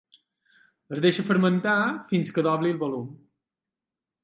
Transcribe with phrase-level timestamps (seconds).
[0.95, 1.75] Es deixa fermentar
[2.13, 3.07] fins que dobli el volum.